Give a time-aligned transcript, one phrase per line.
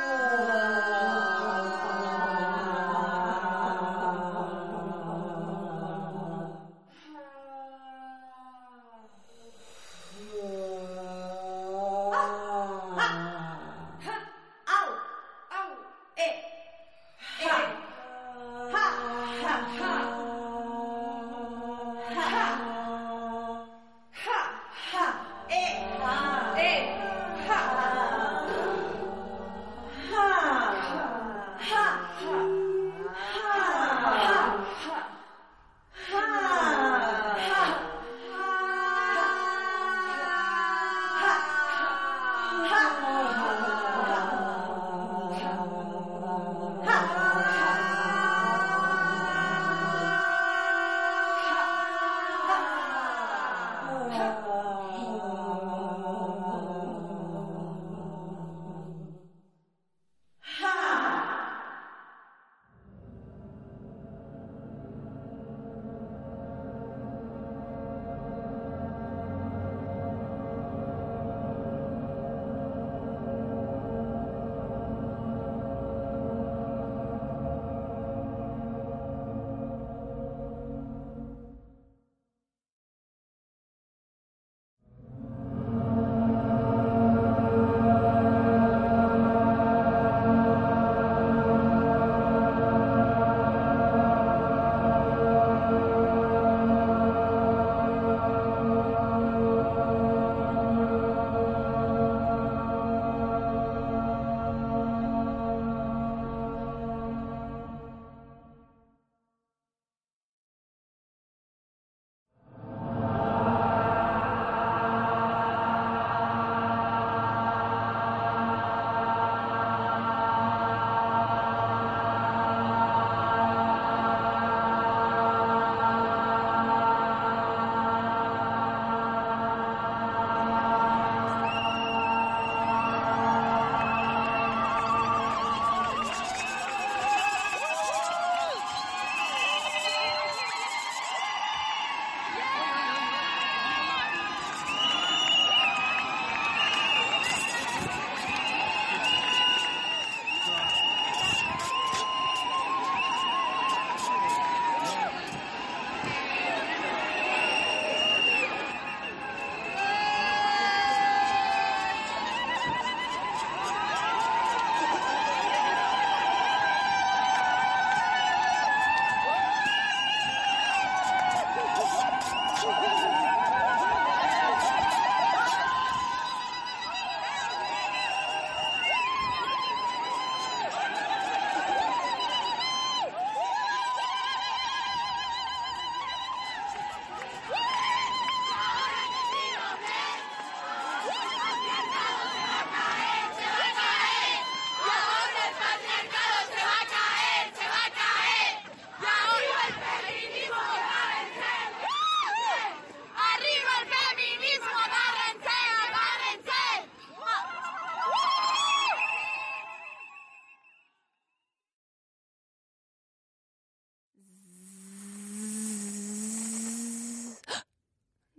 [0.00, 0.27] Oh.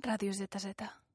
[0.10, 1.09] Ràdio ZZ.